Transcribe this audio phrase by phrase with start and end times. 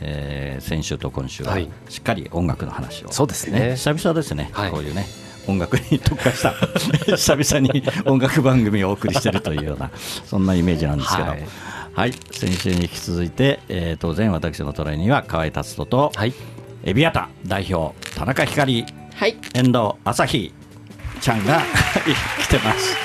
[0.00, 1.68] えー先週と今週ははい。
[1.88, 3.76] しっかり音楽の話を、そうですね。
[3.76, 4.70] 久々ですね、はい。
[4.70, 5.06] こういうね
[5.46, 6.52] 音楽に特化した
[7.16, 9.90] 久々に音楽番組をお送りしているというような
[10.26, 11.36] そんなイメージなんですけど、は
[11.94, 12.10] はい。
[12.10, 16.34] い先週に引き続いて、えー当然私のトレーには河合達人と、はい。
[16.84, 19.36] エビアタ代表田中光はい。
[19.54, 20.52] 遠藤朝日
[21.20, 21.60] ちゃんが
[22.42, 22.96] 来てます。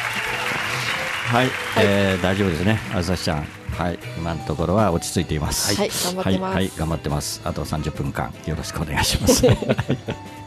[1.32, 1.48] はい、
[1.80, 5.76] えー大丈夫ですね朝日ちゃんはい今のところは落ち着いています。
[5.76, 6.56] はい頑張ってます。
[6.56, 7.42] はい、はい頑張ってます。
[7.44, 9.46] あと30分間よろしくお願いします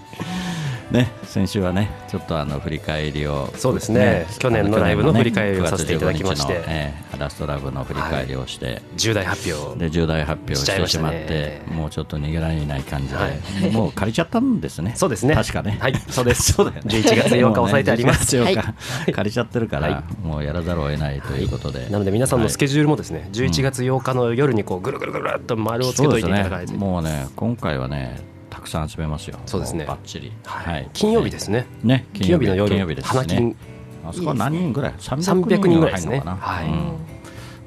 [0.90, 4.26] ね、先週はね、ちょっとあの振り返りを、そうですね。
[4.38, 6.52] 去年のライブの振り返りをさせていただきまして。
[6.52, 9.78] 9月15日のえーラストラブの振り返りをして、重大発表。
[9.78, 11.74] で重大発表をしてしまってね。
[11.74, 13.70] もうちょっと逃げられない感じで、はい。
[13.72, 15.34] もう借りちゃったんですね、そうですね。
[15.34, 15.94] 確かね、はい。
[16.10, 16.52] そうです。
[16.52, 16.94] そうだよね。
[16.94, 18.36] 11月8日押さえてあります。
[18.36, 18.74] ね11月8日は
[19.12, 26.74] 借りちゃってるから、はもうやらざるを得ないということで、なので皆さんのスケジジュールもですね11月8日の夜にこうぐるぐるぐるっと丸をつけといていただいと。
[26.74, 28.35] もうね、今回はね、た
[28.66, 29.84] くさん集めますよ、そうですね。
[29.84, 30.90] もバッチリ、はい。
[30.92, 31.66] 金曜日ですね。
[31.82, 32.68] ね、金曜日の夜。
[32.68, 33.50] 金曜日です花金。
[33.50, 33.56] ね。
[34.04, 36.22] あそこは何人ぐらい ?300 300人ぐらいですね。
[36.24, 36.68] はい。
[36.68, 37.15] うん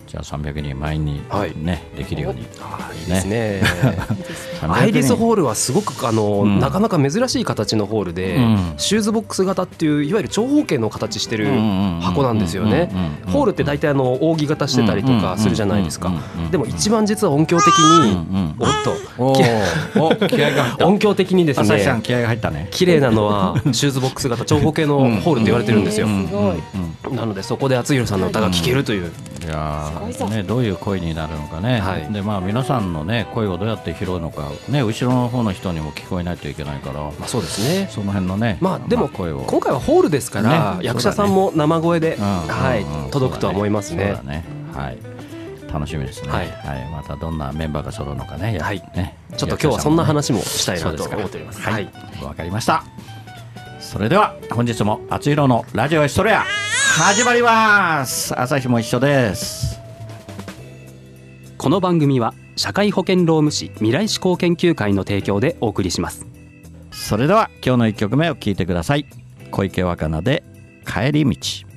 [0.10, 1.54] じゃあ300人前にはい。
[1.56, 2.44] ね、できるように。
[2.60, 3.62] あーいいですね。
[4.60, 6.60] 300アイリスホールはすごくあの、うん。
[6.60, 8.74] なかなか珍しい形のホールで、うん。
[8.78, 11.46] シューズボックス型っていういわゆる長方形の形してる
[12.02, 12.90] 箱なんですよね。
[13.28, 16.12] ホールって大体あの扇形してたりとかするじゃないですか。
[16.50, 18.94] でも一番実は音響的に、うんうんおっと。
[19.20, 20.88] おーお気合が入った。
[20.88, 22.68] 音響的にですね朝日さん気合が入ったね。
[22.72, 26.08] 綺麗なのはシューズボックス型長方形のホールって言われてるんですよ。
[27.12, 29.12] なのでそこで厚弘さんの歌が聴けるという
[29.42, 29.92] いや
[30.30, 31.80] ねどういう声になるのかね。
[31.80, 37.00] はいでまあ皆さんのね声をどうやって拾うのかね後ろの方の人にも聞こえないといけないから。
[37.00, 44.44] まあそうですねその辺のね、まあでも声を今回はホールですからね役者さんも生声でうんはい届くとは思いますねね。
[44.74, 44.98] はい。
[45.72, 46.30] 楽しみですね。
[46.30, 46.52] ははいい。
[46.92, 48.56] またどんなメンバーが揃うのかね。
[48.56, 49.16] やはいね。
[49.38, 52.24] ちょっと今日はそんな話ももしたいなと思っておりますははいい。
[52.24, 52.84] わかりました。
[53.80, 56.46] それでは本日も厚色のラジオエストレア
[57.02, 58.38] 始まります。
[58.38, 59.80] 朝日も一緒です。
[61.58, 66.26] この番組は社会保険労務士未来志向研究会の提供でお送りします
[66.92, 69.06] それでは今日の一曲目を聞いてください。
[69.50, 70.44] 小池若菜で
[70.86, 71.69] 帰り道。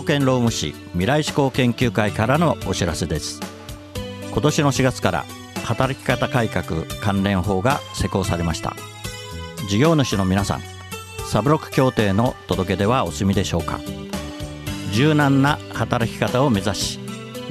[0.00, 3.38] 保険労務士未来志向研究会からのお知らせです。
[4.32, 5.26] 今年の4月から
[5.64, 8.74] 働き方改革関連法が施行されました。
[9.68, 10.62] 事業主の皆さん
[11.26, 13.78] サブロック協定の届け出はお済みでしょうか。
[14.90, 16.98] 柔軟な働き方を目指し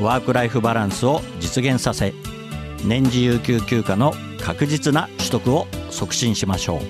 [0.01, 2.15] ワークライフバランスを実現させ
[2.83, 4.11] 年次有給休暇の
[4.41, 6.81] 確実な取得を促進しましょう。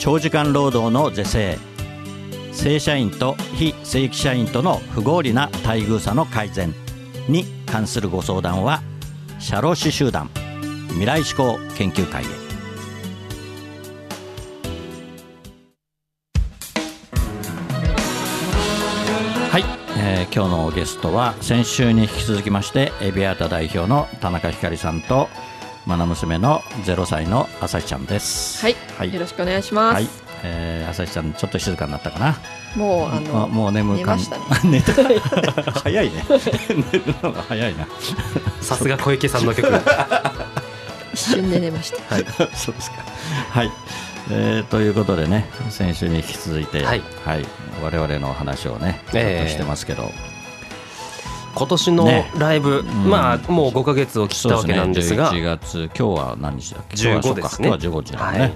[0.00, 1.75] 長時間労働の是正
[2.56, 6.74] 正社員と非正規社員との不合理な待遇差の改善
[7.28, 8.82] に関するご相談は
[9.38, 10.30] 社労士集団
[10.88, 12.26] 未来志向研究会へ。
[19.50, 19.64] はい、
[19.98, 25.28] えー今日のゲストは先週に引き続きましてエビアータ代表の田中ひかりさんと
[25.86, 28.64] 愛娘の0歳の朝日ちゃんです。
[28.64, 29.94] はい、はいよろしくお願いします。
[29.94, 32.36] はい、えー、朝日ちゃんちょっと静かになったかな？
[32.76, 34.42] もうあのあもう眠感寝ましたね。
[34.70, 35.72] 寝た。
[35.80, 36.24] 早いね。
[36.92, 37.86] 寝るのが早いな。
[38.60, 39.66] さすが小池さんの曲。
[41.14, 42.14] 一瞬で寝ました。
[42.14, 42.26] はい。
[42.54, 42.96] そうですか。
[43.50, 43.70] はい、
[44.30, 47.02] えー、ということでね先週に引き続いてはい。
[47.82, 50.12] 我々の話をねちょええっとしてますけど、
[51.54, 52.30] 今年のね。
[52.38, 52.86] ライブ、ん。
[53.08, 55.32] まあもう5か月を切ったわけなんですが。
[55.32, 55.90] 11月。
[55.98, 57.02] 今日は何日だっけ？
[57.02, 57.68] 今日は15ですね。
[57.68, 58.54] 今日は15日だね、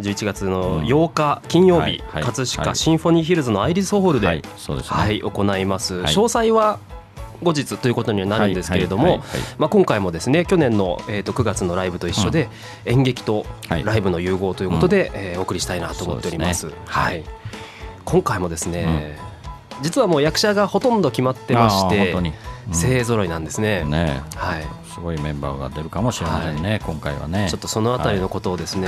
[0.00, 2.22] 11月の8日金曜日、はいはい。
[2.24, 2.56] 葛はい。
[2.56, 6.12] 飾シンフォニーヒルズのアイリスホールで、うんははいいそうですね、行います、はい。
[6.12, 6.78] 詳細は
[7.42, 9.28] 後日ということにはなるんですけれども、はいはいはい。
[9.30, 12.48] はいまあ、今回もですね去年の、えー、と9月のライブと一緒で、
[12.84, 13.84] 演劇とはい。
[13.84, 16.70] ライブの融合ということで、えーお送りしたいなと思っております。
[16.84, 17.24] はい、
[18.04, 19.18] 今回もですね、
[19.82, 22.14] 実はもう役者がほとんど決まってまして
[22.70, 23.84] 勢ぞろいなんですね。
[23.84, 27.48] ねはいすごいメンバーが出るかもしれませんね、今回はね。
[27.50, 28.86] ちょっとそのあたりのことをですね、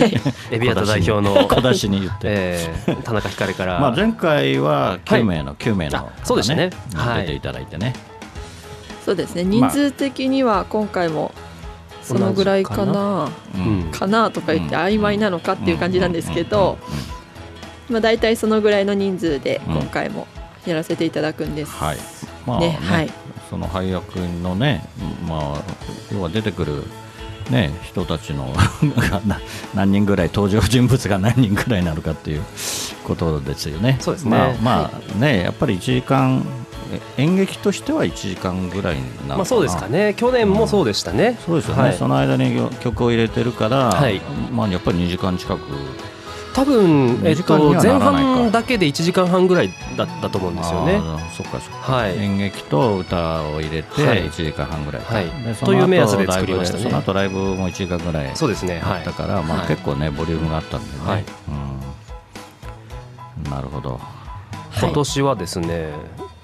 [0.52, 6.68] エビアタ代表の、小出しに言って、えー田中ひから、まあ、前回は9名の、9名の、あそうでしたね
[7.16, 7.94] 出ていただいてね、
[9.06, 9.44] そうですね。
[9.44, 11.32] 人数的には今回も
[12.02, 13.90] そのぐらいかなううん。
[13.90, 16.92] かなとか言って曖昧なのかっていう感じなんですけど、うん。
[16.92, 16.96] うん。
[16.96, 17.04] うん。
[17.88, 17.92] うん。
[17.94, 19.74] まあ大体そのぐらいの人数でうん。
[19.76, 20.26] 今回も
[20.66, 21.72] やらせていただくんです。
[21.72, 23.10] はいまあねねはい。
[23.50, 24.84] その配役のね、
[25.28, 25.62] まあ、
[26.12, 26.82] 要は出てくる、
[27.50, 28.52] ね、人たちの
[29.74, 32.42] 何人ぐらい登場人物が何人ぐらいになるかっていう
[33.04, 33.98] ことですよね。
[34.00, 34.30] そうですね。
[34.30, 36.44] まあ、まあねやっぱり1時間
[36.92, 39.36] え演劇としては1時間ぐらいにな。
[39.36, 40.14] まあそうですかね。
[40.16, 41.94] 去年もそうでしたね、そうですよね、はい。
[41.94, 44.20] その間に曲を入れてるから、はい。
[44.52, 45.60] まあ、やっぱり2時間近く
[46.54, 51.00] 多分、えっ時間にと、前半だけで1時間半ぐらいだったと思うんですよね。
[51.36, 52.16] そっかそっか、はい。
[52.16, 54.22] 演劇と歌を入れてはい。
[54.28, 55.26] 1時間半ぐらいか、はい。
[55.64, 56.84] という目安で作りましたね。
[56.84, 58.98] その後ライブも1時間ぐらいそうですね、はい。
[58.98, 59.68] あったから、まあ、はい。
[59.68, 61.24] 結構ねボリュームがあったんでね、はい。
[63.44, 64.00] うん、なるほど。
[64.80, 65.90] 今年はですね、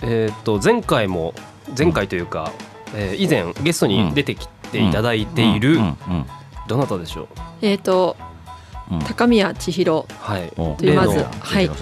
[0.02, 1.34] えっと前回も
[1.78, 2.50] 前回というか、
[2.94, 5.78] えー以前ゲストに出てきていただいている、
[6.66, 7.26] どなたでしょう？
[7.62, 8.16] えっ、と
[9.06, 10.06] 高宮千尋。
[10.18, 10.52] はい。
[10.56, 10.74] お。
[10.74, 11.68] というまずはい。
[11.68, 11.80] 私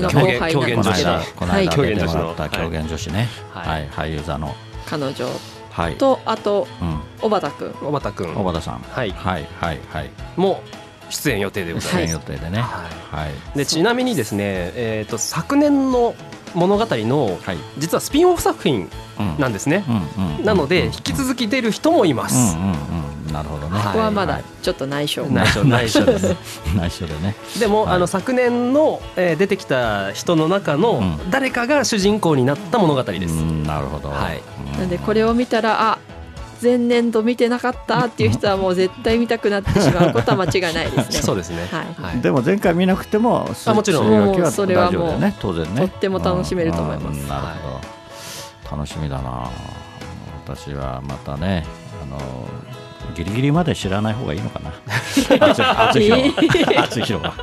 [0.00, 0.52] のこの間。
[0.52, 1.18] 後輩なんですけど。
[1.36, 1.68] このはい。
[1.68, 3.84] 間出てもらったはい狂言女子ね、ははい。
[3.84, 3.88] い。
[3.88, 4.54] 俳優座の、
[4.86, 5.26] 彼女。
[5.70, 5.96] はい。
[5.96, 7.72] とあとうん、小畑くん。
[7.72, 9.10] 小畑君小畑さん、はい。
[9.10, 9.46] はい。
[9.60, 9.80] はい。
[9.90, 10.10] はい。
[10.36, 10.62] も
[11.10, 12.30] 出演予定でござい出演ます。
[12.30, 13.66] 予定でね、ははい。
[13.66, 16.14] ちなみにですね、えー、と昨年の
[16.54, 19.36] 物語のはい、実はスピンオフ作品うん。
[19.38, 19.84] なんですね。
[19.88, 22.56] うんうんなのでうん引き続き出る人もいまうす。
[22.56, 22.72] んうん
[23.26, 23.32] うん。
[23.32, 23.86] なるほどね、はい。
[23.86, 25.24] ここはまだちょっと内緒。
[25.26, 26.36] 内緒内緒です。
[26.76, 27.34] 内緒でね。
[27.58, 27.94] でも、はい。
[27.96, 31.30] あの昨年の、えー出てきた人の中のうん。
[31.30, 33.34] 誰かが主人公になった物語です。
[33.34, 34.42] うんなるほど、はい。
[34.72, 34.78] うん。
[34.78, 35.98] なんでこれを見たらあ
[36.64, 41.20] 前年度見てなかったっていう人はもう絶対見たくなってしまうことは間違いないですね。
[41.22, 41.68] そうですね。
[41.70, 42.12] はい。
[42.12, 42.20] はい。
[42.20, 44.06] でも前回見なくてもあもちろん。
[44.06, 47.80] 水曜日はもうそれはもう当然ねとっても楽しめると思いますなるほ
[48.70, 49.50] ど、楽しみだな。
[50.46, 51.64] 私はまたね
[52.02, 52.18] あの
[53.14, 54.72] ギリギリまで知らない方がいいのかな。
[55.46, 57.34] 厚厚弘は厚弘は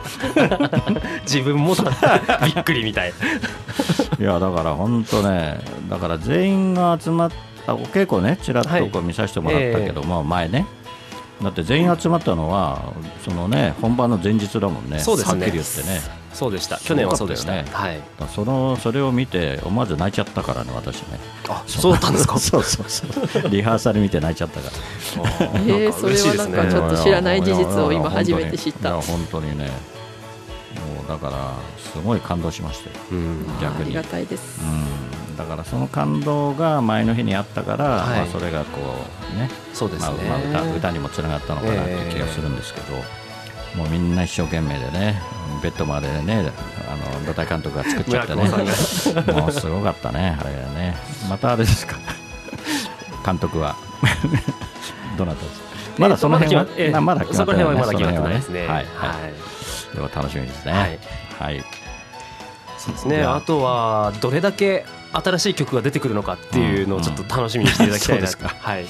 [1.24, 1.92] 自分もだ
[2.44, 3.14] びっくりみたい。
[4.20, 5.60] いやだから本当ね
[5.90, 10.66] だから全員が集まったお稽古ねちらっとこう見させてもらったけど、まあ前ね。
[11.42, 12.94] だって全員集まったのは
[13.26, 15.00] そのね本番の前日だもんね。
[15.00, 15.42] そうですね。
[15.42, 16.22] はっきり言ってね。
[16.34, 16.78] そうでした。
[16.78, 17.66] 去年はそうでした。
[17.66, 18.02] すごかはい。
[18.34, 21.20] そのそれを見て思わず泣いちゃったからね私ね。
[21.50, 22.38] あ、そうだったんですか？
[22.40, 23.06] そうそうそ
[23.40, 23.50] う。
[23.50, 25.52] リハーサル見て泣いちゃったから。
[25.66, 29.02] えーそれはなんかちょっと知らない事実を今初めて知った。
[29.02, 29.58] 本当に。
[29.58, 29.66] ね。
[29.66, 33.46] もうだからすごい感動しましたよ、うん。
[33.60, 33.86] 逆に。
[33.86, 34.62] ありがたいです。
[34.62, 34.86] うん、
[35.42, 38.20] だからその感動が前の日にあったから、はい。
[38.20, 38.80] まあ、それがこ
[39.34, 40.18] うねそうですね。
[40.30, 42.96] まあまあ歌歌にもつながったのかなっていう気がするんですけど、
[43.76, 45.22] もうみんな一生懸命でね
[45.64, 46.52] ベッドまでね
[46.90, 48.44] あの土台監督が作っちゃってね。
[49.34, 50.96] もうすごかったねあれね。
[51.30, 51.96] またあれですか。
[53.26, 53.76] 監督は。
[55.18, 55.66] どなたですか。
[55.98, 58.68] まだその辺は、えーまだ決まってないそこら辺はまだ決まってないですね。
[58.68, 59.34] ははい、ははい。
[59.94, 59.96] い。
[59.96, 60.72] でも楽しみですね。
[60.72, 61.00] はい。
[61.40, 61.64] はい、
[62.78, 63.24] そうですね。
[63.24, 68.22] あとはどれだけ新しい曲が出てくるのかっていうのをちょっと楽しみにしていただきたいな。
[68.22, 68.86] うんそうですはい。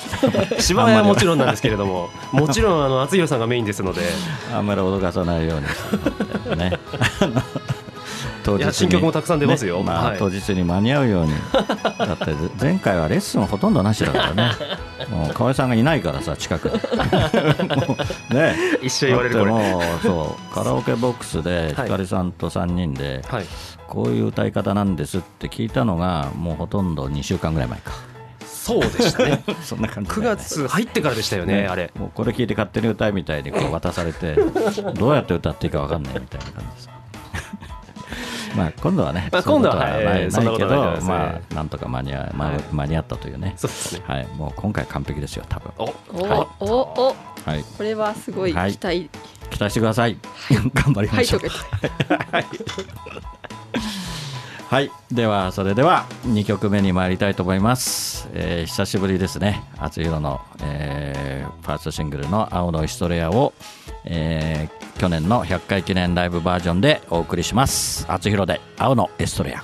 [0.61, 4.01] 芝居はもちろんなんですけれども、 もちろんあの厚弘さんがメインですので、
[4.53, 6.57] あんまり脅かさないように。
[6.57, 6.77] ね
[8.43, 9.77] 当いや新曲もたくさん出ますよ。
[9.79, 9.83] ね。
[9.83, 10.17] まあはい。
[10.17, 11.33] 当日に間に合うように。
[11.53, 14.51] だって前回はレッスンほとんどなしだからね。
[15.09, 16.69] もう河合さんがいないからさ近く。
[18.33, 18.55] ね。
[18.81, 19.51] 一緒言われるこれ。
[19.51, 21.85] もうそうカラオケボックスではい。
[21.85, 23.45] ひかりさんと3人ではい。
[23.87, 27.91] こういう歌い方なんですって聞いたのがもうほとんど2週間ぐらい前か。
[28.45, 29.43] そうでしたね。
[29.63, 30.41] そんな感じだ9よね。
[30.41, 31.91] 月入ってからでしたよね、あれ。
[31.97, 34.35] もうこれ聞いて勝手に歌いみたいにこう渡されて
[34.95, 37.00] どうやって歌っていいか分かんないみたいな感じです
[38.57, 43.53] まあ今度はね、まあ今度ははいないそんなことないけどまあなんとか間に合,、ま間に合ったというね。
[43.57, 44.03] そうですね。
[44.07, 44.27] はい。
[44.37, 45.71] もう今回完璧ですよ多分。
[45.77, 46.47] お、お、はい。
[46.59, 47.15] おお
[47.45, 47.63] はい。
[47.77, 48.71] これはすごい期はい。
[48.81, 49.09] 待。
[49.49, 50.17] 期待してください。
[50.73, 51.41] 頑張りましょう。
[54.69, 54.91] はい。
[55.11, 59.63] ではそれでは2曲目に参りたいと思います、えー久しぶりですね。
[59.77, 63.53] 厚弘の、えーファーストシングルの「青のヒストレアを」
[64.05, 68.05] えー去年の100回記念ライブバージョンでお送りします。
[68.07, 69.63] 厚弘で「青のエストレア」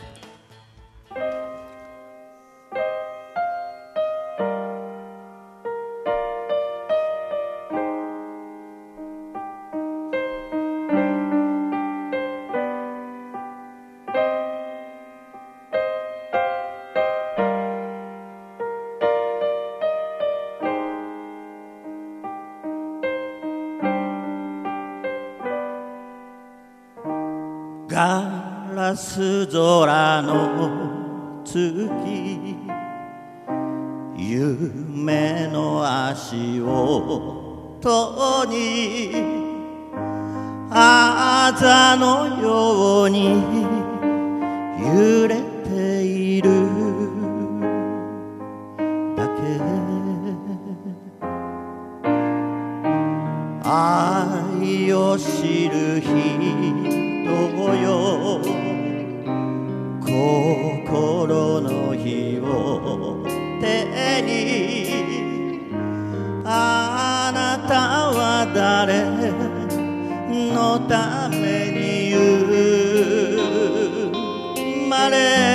[28.87, 32.55] ガラス空の月
[34.15, 39.11] 夢の足音に
[40.71, 43.43] あざのように
[44.79, 45.46] 揺れ
[68.57, 69.03] 誰
[70.51, 72.47] のために生
[74.89, 75.46] まれ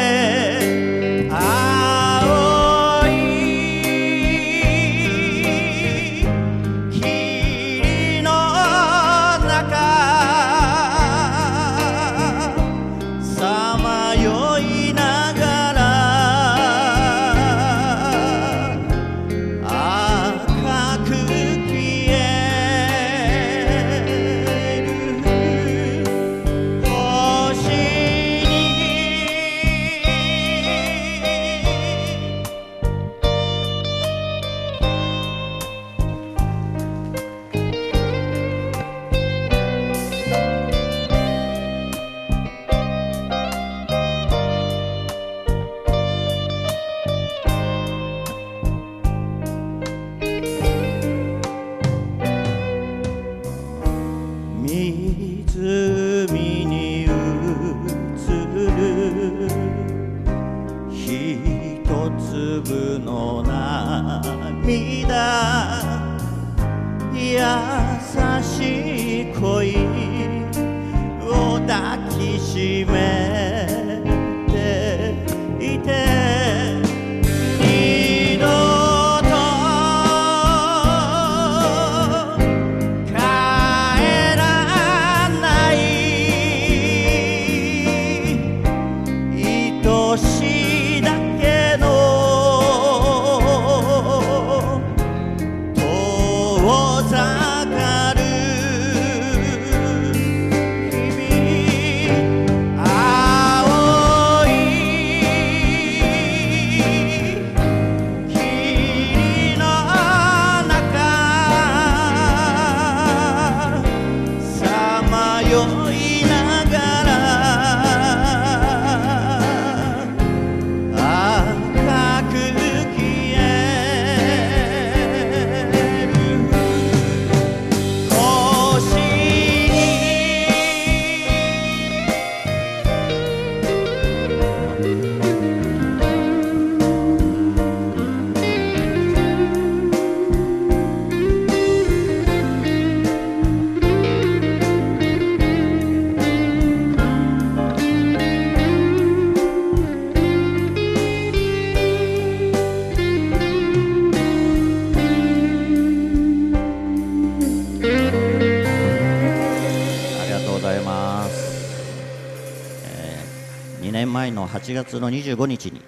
[163.91, 165.83] 8月の25日に、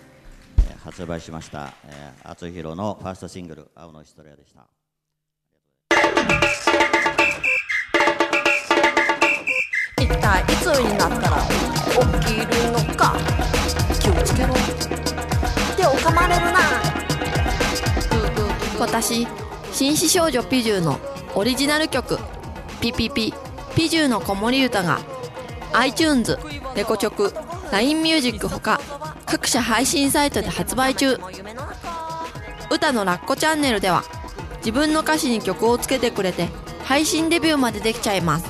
[0.59, 4.67] えー発売しました、えー、厚弘のファーストシングル「青のヒストリア」でした。
[10.03, 11.39] 一体いつになったら
[12.21, 13.17] 起きるのか。
[13.99, 14.53] 気をつけろ。
[15.75, 16.59] 手を噛まれるな。
[18.79, 19.27] 私
[19.73, 21.01] 紳士少女ピジューの
[21.35, 22.19] オリジナル曲
[22.83, 23.33] 「ピピピ
[23.75, 24.99] ピジューの子守歌が
[25.73, 26.39] iTunes、
[26.77, 27.35] レコチョク、
[27.73, 28.81] LINE ミュージックほか
[29.27, 31.19] 各社配信サイトで発売中。
[32.71, 34.05] 歌のラッコチャンネルでは
[34.59, 36.49] 自分の歌詞に曲をつけてくれて
[36.85, 38.47] 配信デビューまでできちゃいます。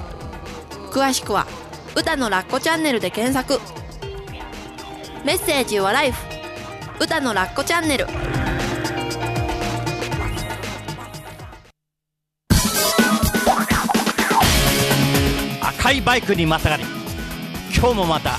[0.90, 1.46] 詳しくは
[1.96, 3.60] 「歌のラッコチャンネル」で検索。
[5.24, 6.18] メッセージはライフ。
[7.00, 8.06] 歌のラッコチャンネル。
[15.60, 16.84] 赤いバイクにまたがり
[17.76, 18.38] 今日もまた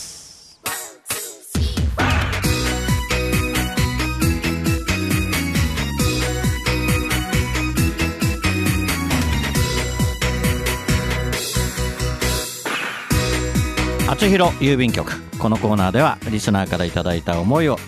[14.21, 15.11] 厚弘郵便局。
[15.39, 17.79] このコーナーではリスナーからいただいた思いを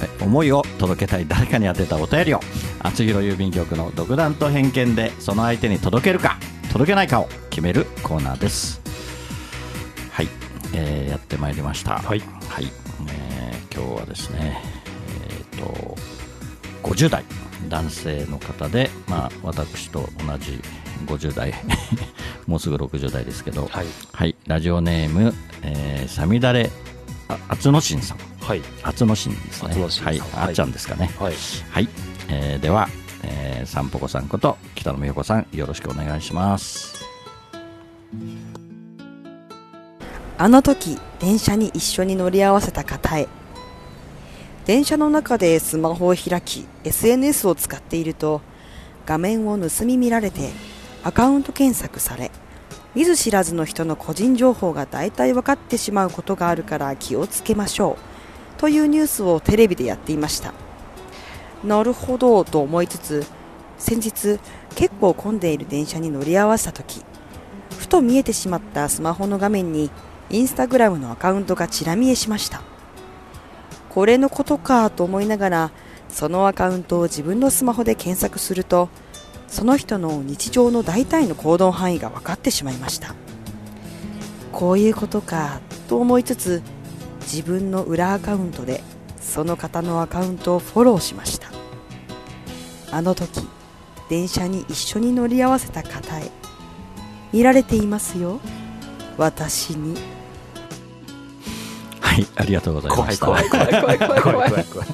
[0.00, 2.38] え思いを届けたい誰かに宛てたお便りを
[2.78, 6.38] 厚弘郵便局の独断と偏見でその相手に届けるか
[6.70, 8.80] 届けないかを決めるコーナーです。
[10.12, 10.28] はい、
[10.74, 11.98] えーやってまいりました。
[11.98, 12.20] はい。
[12.20, 12.70] はい。
[13.08, 14.62] えー今日はですね
[15.28, 15.96] えっ、と
[16.84, 17.24] 50代
[17.68, 20.60] 男性の方で、まあ、私と同じ
[21.06, 21.52] 50代
[22.46, 23.86] もうすぐ60代ですけど、はい。
[24.12, 26.70] はい、ラジオネーム、えー、さみだれ
[27.28, 28.18] ああつのしんさん。
[28.40, 28.62] はい。
[28.82, 29.70] あつのしんですね。
[29.70, 30.20] はい、はい。
[30.34, 31.10] あっちゃんですかね。
[31.18, 31.34] はい。
[31.70, 31.88] はい、
[32.28, 32.88] えーでは、
[33.22, 37.04] えー、さんぽこさんこと北野美代子さんよろしくお願いします。
[40.36, 43.28] あの時電車に一緒に乗り合わせた方へ。
[44.66, 48.40] 電車の中でスマホを開き SNS を使っていると
[49.04, 50.50] 画面を盗み見られて
[51.04, 52.30] アカウント検索され
[52.94, 57.98] 見ず知らずの人の個人情報が大体分かってしまうことがあるから気をつけましょ
[58.56, 60.54] うというニュースをテレビでやっていました。
[61.62, 63.26] なるほどと思いつつ
[63.78, 64.38] 先日
[64.74, 67.02] 結構混んでいる電車に乗り合わせた時
[67.78, 69.90] ふと見えてしまったスマホの画面に
[70.30, 72.62] インスタグラムのアカウントがちら見えしました。
[73.90, 75.70] これのことかと思いながら
[76.08, 78.88] そのアカウントを自分のスマホで検索すると
[79.54, 83.14] その人の日常の大体の行動範囲が分かってしまいました。
[84.50, 86.60] こういうことかと思いつつ
[87.20, 88.82] 自分の裏アカウントで
[89.20, 91.52] その方のアカウントをフォローしました。
[92.90, 93.46] あの時
[94.10, 96.32] 電車に一緒に乗り合わせた方へ
[97.32, 98.40] 見られていますよ。
[99.16, 99.96] 私に。
[102.00, 103.26] はいありがとうございました。
[103.26, 104.88] 怖い怖い怖い怖い怖い怖い怖い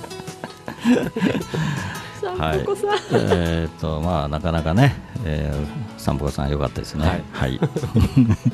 [2.20, 7.24] さんぽこさん、えーっとまあなかなかね、えー、散歩さん良かったですね。
[7.33, 7.59] はい、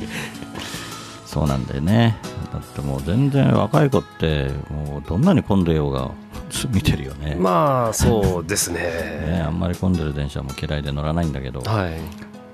[1.26, 2.16] そうなんだよね。
[2.52, 6.10] だってもう全然若い子ってもうどんなに混んでようが
[6.70, 8.80] 見てるよね,、まあそうですね。
[9.26, 12.00] ねあんまり混んでる電車も嫌いで乗らないんだけど、はい、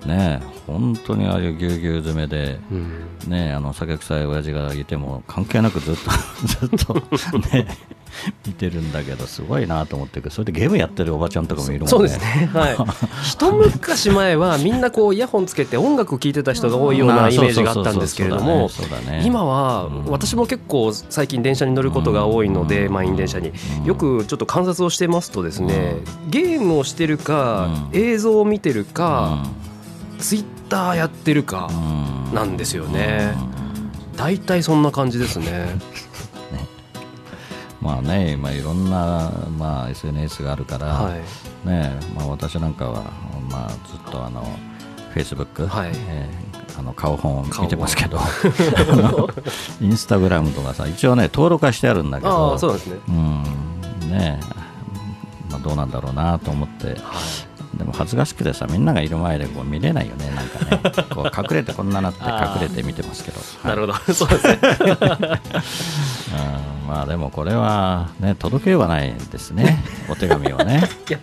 [0.07, 6.11] ね本当にああいうぎゅうぎゅう詰めで、うん、ねあの酒臭い親父がいても関係なくずっと
[6.47, 7.67] ずっとね
[8.47, 11.91] 見てるんだけどすごいなと思ってそれでゲームやってるおばちゃんとかもいるもんね。
[11.91, 12.77] そうですね、はい、
[13.25, 18.71] 一昔前はみんなこうイヤホンつけて音楽聴いてた人が多いようなイメージがあったんですけれども
[19.25, 20.05] 今はうん。
[20.07, 22.93] 私も結構最近電車に乗ることが多いのでうん。
[22.93, 23.53] 満員電車に。
[23.81, 23.85] うん。
[23.85, 25.97] よくちょっと観察をしてますとですね
[26.29, 27.99] ゲームをしてるかうん。
[27.99, 29.72] 映像を見てるうかん
[30.23, 32.35] ツイッターやってるかうん。
[32.35, 33.35] なんですよね。
[33.47, 33.53] うん
[34.17, 35.67] 大体そんな感じですね。
[37.81, 41.11] まあね今いろんな、まあ、SNS があるから、は
[41.65, 41.69] い。
[41.69, 43.03] ねまあ、私なんかは、
[43.51, 44.45] まあ、ずっとあの
[45.15, 45.91] Facebook、はい。
[46.09, 48.19] えーあの顔本を見てますけど
[49.83, 52.97] インスタグラムとかさ一応ね登録はしてあるんだけあどあそうですね。
[53.09, 53.43] うん。
[54.09, 54.41] ね。
[55.51, 56.97] まあ、どうなんだろうなと思ってはい
[57.77, 60.31] でも恥ずかしくてさみんながいる前でこう見れないよね。
[60.31, 64.59] なんかね こう隠れてこんななって 隠れて見てますけど、なるほど、 そうですね。
[66.83, 66.89] うん。
[66.89, 69.83] まあでもこれはね届けようがないですね。
[70.09, 70.83] お手紙をね。
[71.09, 71.19] いや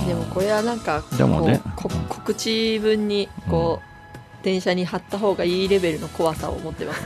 [0.00, 0.08] うん。
[0.08, 7.02] でもこれはなんかでもねこうこ告知文にこう、電車に貼った方がいいレベルの怖さを持ってます。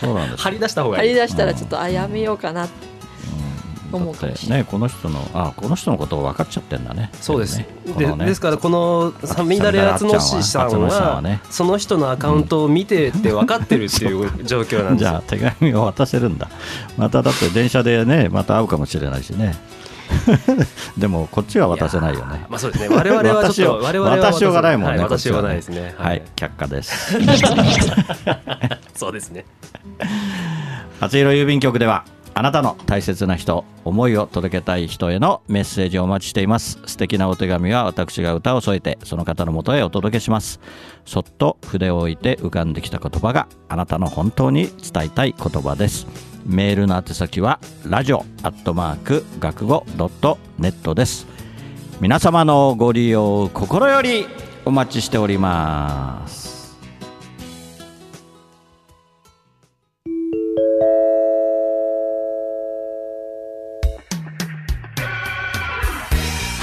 [0.00, 0.42] そうなんです。
[0.42, 1.08] 張り出した方がいい。
[1.08, 2.68] 貼り出したらちょっとあやめようかな
[3.96, 4.58] 思うかもしてれない。
[4.60, 4.66] ね。
[4.70, 7.10] この人のあこの人のことを分かっちゃってんだね。
[7.20, 7.68] そうです、ね。
[7.98, 8.26] でね。
[8.26, 15.04] ですからこのサミダレアツノシさんはその人のアカウントを見てって分かってるっていう状況なんです。
[15.04, 16.48] よ じゃあ手紙を渡せるんだ。
[16.96, 19.56] まただって電車でねまた会うかもしれないしね。
[20.96, 22.46] でもこっちは渡せないよね。
[22.48, 22.94] まあそうですね。
[22.94, 25.94] 我々はちょっと我々は渡しようがないもんね、渡しようがないですね。
[25.98, 27.16] はい、却下です。
[28.94, 29.44] そうですね。
[31.00, 32.04] 厚弘郵便局では
[32.38, 36.78] あなたの大切な人思いを届けたい人へのメッセージをお待ちしています。
[36.84, 40.60] 素敵なお手紙は私が歌を添えてその方のもとへお届けします。
[41.06, 46.06] そっと筆を置いて浮かんできた言葉があなたの本当に伝えたい言葉です。
[46.44, 51.26] メールの宛先はラジオアットマーク学語ドットネットです。
[52.02, 54.26] 皆様のご利用を心より
[54.66, 56.55] お待ちしております。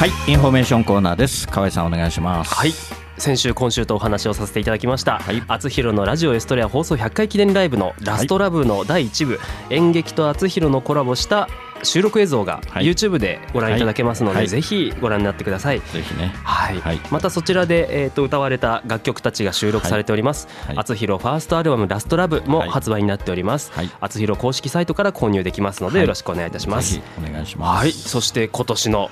[0.03, 1.47] はいインフォメーションコーナーです。
[1.47, 2.53] 河合さんお願いします。
[2.53, 2.73] はい。
[3.17, 5.41] 先週今週とお話をさせていただきました、はい。
[5.47, 9.39] 厚弘のラジオエストレア放送100回記念ライブのラストラブの第1部、
[9.69, 11.47] 演劇と厚弘のコラボした
[11.83, 12.85] 収録映像がはい。
[12.85, 14.49] YouTube でご覧いただけますので、はい。
[14.49, 15.79] ぜひご覧になってください。
[15.79, 16.33] ぜひね。
[16.43, 16.99] はい、はい。
[17.09, 20.49] またそちらで、えー、と歌われた楽曲たちが収録されております。
[20.67, 20.77] はい。
[20.77, 22.69] 厚弘ファーストアルバム「ラストラブもはい。
[22.69, 23.71] 発売になっております。
[23.73, 23.89] はい。
[24.01, 26.07] 厚弘公式サイトから購入できますので、はい。
[26.07, 26.95] よろしくお願いいたします。
[26.95, 27.79] ぜひお願いします。
[27.79, 27.93] はい。
[27.93, 29.09] そして今年の、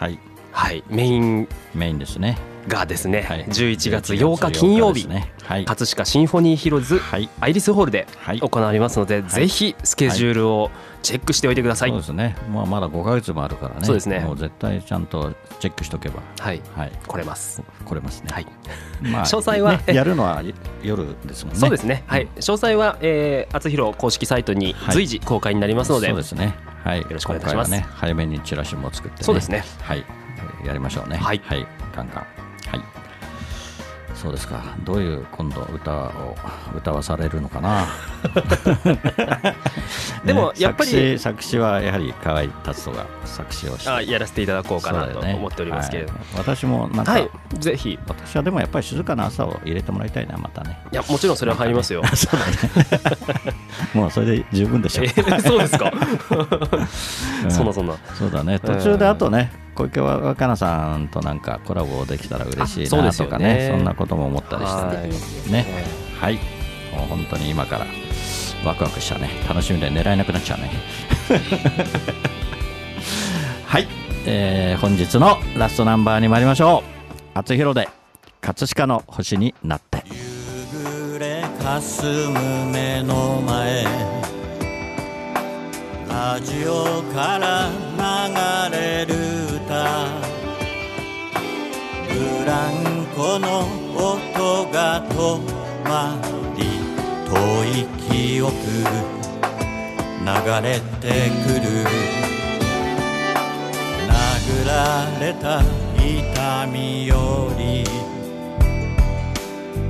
[0.51, 2.37] はいはいメインメインですね。
[2.67, 3.45] がですね、はい。
[3.45, 5.31] 11月8日金曜日、ね。
[5.43, 5.65] はい。
[5.65, 7.27] 葛飾シンフォニーヒロズはい。
[7.39, 8.39] アイリスホールではい。
[8.39, 10.69] 行われますので、ぜひスケジュールを
[11.01, 11.91] チェックしておいてください。
[11.91, 14.19] はい、そうですね、まあ、まだ5か月もあるからね、そうですね。
[14.19, 16.61] もう絶対ちゃんとチェックしとけば、はい、
[17.07, 17.63] 来れます。
[17.83, 18.29] 来れますね。
[18.31, 18.47] はい、
[19.01, 20.43] まあ、 詳細はねやるのは
[20.83, 21.59] 夜ですもんね。
[21.59, 22.03] そうですね。
[22.05, 24.95] はい、詳細は、えー、厚弘公式サイトにはい。
[24.95, 26.53] 随時公開になりますので、そうですね。
[26.83, 27.71] はい、よろしくお願いします。
[27.71, 29.63] ね、早めにチラシも作って、ね、そうですね。
[29.81, 30.03] はい、
[30.65, 31.17] やりましょうね。
[31.17, 32.25] はいはい、ガンガン。
[32.69, 32.81] はい。
[34.15, 34.61] そうですか。
[34.83, 36.35] どういう今度歌を
[36.75, 37.87] 歌わされるのかな？
[40.23, 43.89] でもやっぱり作詞作詞はやはり河合達人が作詞をして。
[43.89, 47.97] あやらせていただこうかなと思っておりますけれども、はい私もなんか、はい、ぜひ。
[48.07, 52.03] 私はでもやっぱり静かな朝を入れてもらいたいなまたねいやもちろんそれは入りますよ。
[52.13, 52.51] そうだね
[53.95, 55.91] もうそれで十分でしょえーそうですか。
[57.43, 57.95] うんそんなそんな。
[58.13, 63.73] そうだね途中であとね小池若菜さんとなんかコラボできたら嬉しいあそうなとかですよね。
[63.73, 64.83] ねそんなことも思ったりして。
[64.83, 65.51] はい。
[65.51, 65.65] ね。
[66.19, 66.35] はい。
[66.93, 67.85] もう本当に今から
[68.65, 69.29] ワクワクしたね。
[69.47, 70.71] 楽しみで狙えなくなっちゃうね。
[73.65, 73.87] はい、
[74.25, 76.83] えー本日のラストナンバーに参りましょ
[77.35, 77.39] う。
[77.39, 77.87] 厚弘で
[78.41, 80.03] 葛飾の星になって。
[80.11, 83.85] 夕暮れ霞む目の前。
[86.09, 87.69] ラジオから
[88.69, 89.30] 流れる歌
[92.13, 95.13] ブランコの音が止
[95.85, 96.19] ま
[96.57, 96.59] り
[97.25, 97.31] 遠
[97.65, 98.51] い記憶
[100.21, 100.27] 流
[100.61, 101.65] れてくる。
[104.07, 104.71] 殴ら
[105.19, 105.61] れた
[105.97, 107.85] 痛みより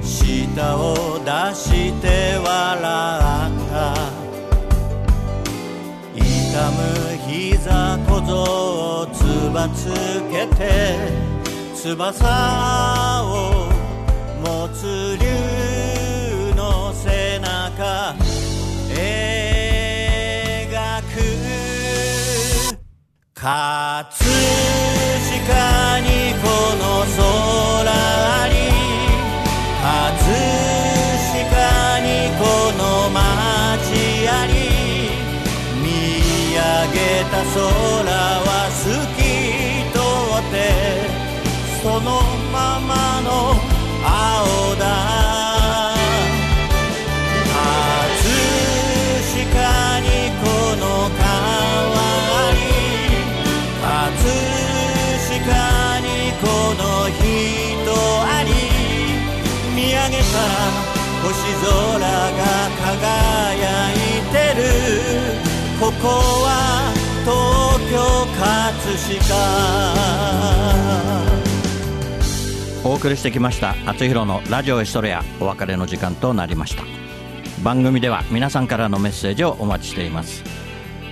[0.01, 3.75] 舌を出して笑った。
[6.15, 6.21] 痛
[6.71, 6.79] む
[7.27, 8.31] 膝小僧
[9.01, 9.17] をつ
[9.53, 9.89] ばつ
[10.31, 11.30] けて。
[11.83, 11.97] 翼
[13.23, 13.65] を
[14.43, 15.25] 持つ竜
[16.55, 18.15] の背中
[18.87, 19.01] 描
[21.01, 21.17] く
[23.33, 23.49] 葛
[25.25, 25.41] 飾
[26.01, 26.45] にこ
[26.77, 26.83] の
[27.17, 27.89] 空
[28.49, 28.53] に
[29.81, 30.37] 葛
[31.33, 32.05] 飾に
[32.37, 32.45] こ
[32.77, 33.17] の街
[34.29, 34.53] あり
[35.81, 35.89] 見
[36.53, 36.61] 上
[36.93, 38.40] げた空
[42.91, 43.55] まの
[44.03, 44.83] 青だ。
[47.53, 47.55] 葛
[49.31, 50.07] 飾に
[50.41, 50.43] こ
[50.75, 50.83] の
[51.17, 52.57] 川に
[53.81, 53.97] 葛
[55.27, 56.05] 飾に
[56.41, 56.43] こ
[56.81, 57.21] の人
[58.23, 58.49] あり
[59.75, 60.41] 見上げたら
[61.23, 61.69] 星空
[62.39, 62.41] が
[62.81, 63.93] 輝い
[64.31, 64.61] てる。
[65.79, 66.07] ここ
[66.43, 66.45] は
[67.23, 67.31] 東
[67.89, 67.93] 京
[68.37, 71.50] 葛飾。
[72.83, 76.83] お送りしてきました厚弘のラジオエストレアお別れの時間となりました。
[77.63, 80.43] 番組では皆さんからのメッセージをお待ちしています。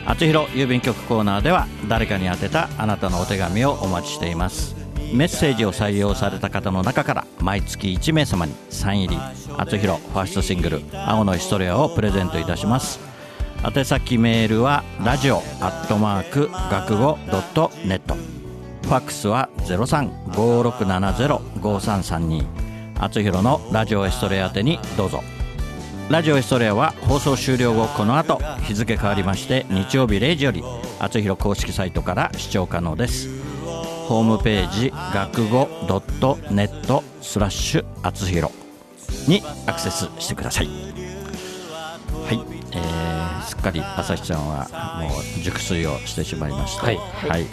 [0.04, 4.76] 厚弘郵便局コーナーでは誰かに宛てたあなたのお手紙をお待ちしています。
[5.14, 9.22] メッセージを採用された方の中から毎月1名様にサイン入り
[9.58, 13.00] 厚弘ファーストシングル「青のヒストリア」をプレゼントいたします。
[13.64, 18.39] 宛先メールはラジオアットマーク学語ドットネット。
[18.84, 22.46] ファックスは0356705332
[23.00, 25.22] 厚弘のラジオエストレア宛てにどうぞ。
[26.10, 30.64] ラジオエストレアは放送終了後この後日付変わりまして日曜日0時より
[31.00, 33.30] 厚弘公式サイトから視聴可能です。
[34.08, 38.52] ホームページ学語 .net スラッシュ厚弘
[39.28, 40.68] にアクセスしてください。
[40.68, 40.72] は
[42.34, 42.40] い、
[42.72, 44.68] えー、すっかり朝日ちゃんは
[45.00, 46.88] もう熟睡をしてしまいました。
[46.88, 46.98] はい。
[46.98, 47.46] はい、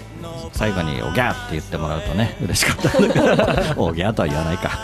[0.53, 2.99] 最後に「おぎゃー」って言ってもらうとね嬉しかった。
[2.99, 3.21] んだけ
[3.75, 4.71] どおぎゃーとは言わないか。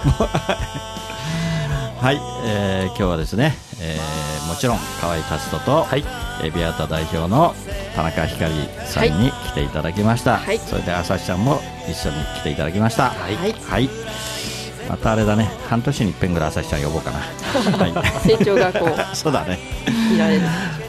[2.01, 6.05] はい、えー今日はですね、えーもちろん河合達人と、はい。
[6.43, 7.55] エビアータ代表の
[7.95, 8.53] 田中ひかり
[8.85, 10.59] さんに来ていただきました、はい。
[10.59, 13.11] それで朝日ちゃんも一緒に来ていただきました。
[13.11, 13.37] はい。
[13.37, 13.55] はい。
[13.71, 13.89] はい
[14.89, 15.49] またあれだね。
[15.71, 17.19] 半年に一遍ぐらい朝日ちゃん呼ぼうかな。
[18.03, 19.59] は成長がこうい そうだね。
[20.11, 20.43] 見られる。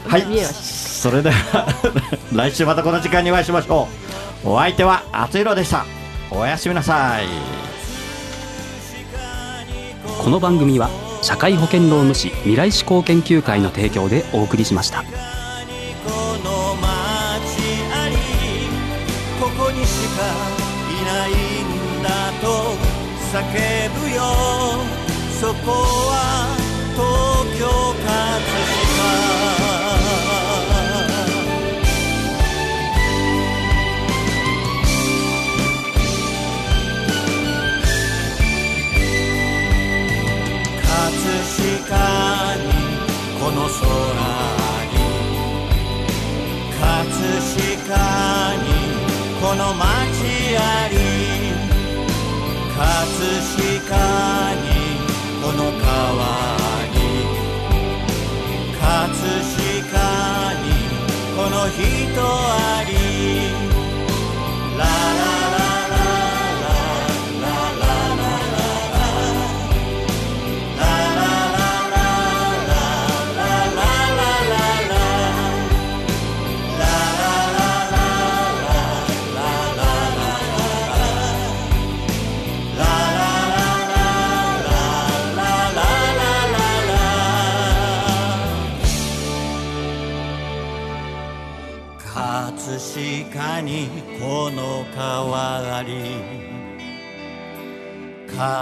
[0.06, 0.26] はい。
[0.44, 1.66] それでは
[2.32, 4.03] 来週またこの時間にお会いしましょう
[4.46, 5.86] お相手はあつひろでした。
[6.30, 7.26] おやすみなさい。
[10.22, 10.90] この番組は
[11.22, 15.02] 社会保険労務士未来志向研究会の提供でお送りしました。
[15.02, 15.06] こ
[16.44, 16.86] の街
[17.90, 18.16] あり
[19.40, 20.24] ここにしか
[20.90, 22.76] いないんだと
[23.32, 23.40] 叫
[24.00, 24.22] ぶよ。
[25.40, 26.54] そこは
[26.92, 27.02] 東
[27.58, 27.64] 京
[28.04, 28.73] 葛飾
[47.84, 48.66] 飾に
[49.40, 49.84] この街
[50.56, 50.94] あり。
[52.74, 52.80] 葛
[53.80, 54.66] 飾に
[55.42, 56.22] この川
[56.94, 56.96] に。
[58.80, 58.82] 葛
[59.12, 59.94] 飾
[60.62, 60.66] に
[61.36, 61.80] この人
[62.22, 62.92] あり。
[64.78, 65.63] ラララララ。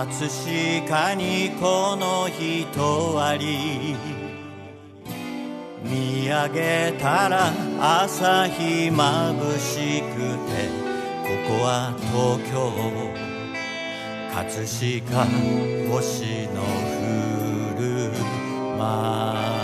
[0.05, 3.95] 葛飾にこの人あり。
[5.85, 10.17] 見上げたら朝日まぶしく
[10.49, 10.71] て
[11.23, 12.53] ここは東京
[14.35, 15.25] 葛飾
[15.91, 16.63] 星の
[16.99, 17.87] 降る
[18.79, 19.62] 街